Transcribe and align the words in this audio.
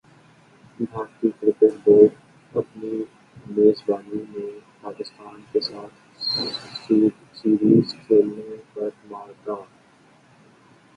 بھارتی 0.81 1.29
cricket 1.31 1.73
board 1.83 2.11
اپنی 2.53 2.93
میزبانی 3.47 4.21
میں 4.31 4.49
پاکستان 4.81 5.39
کیساتھ 5.51 5.95
سیریز 7.37 7.95
کھیلنے 7.97 8.55
پر 8.73 8.89
مادہ 9.09 9.33